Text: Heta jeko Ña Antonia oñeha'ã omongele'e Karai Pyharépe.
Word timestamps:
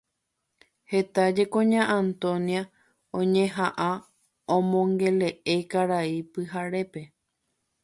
Heta 0.93 1.23
jeko 1.39 1.59
Ña 1.71 1.83
Antonia 2.01 2.61
oñeha'ã 3.19 3.91
omongele'e 4.57 5.55
Karai 5.71 6.13
Pyharépe. 6.31 7.01